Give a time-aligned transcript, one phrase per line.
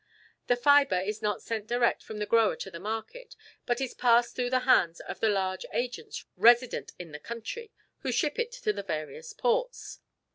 [0.47, 3.35] The fibre is not sent direct from the grower to the market,
[3.67, 8.11] but is passed through the hands of the large agents resident in the country, who
[8.11, 9.99] ship it to the various ports.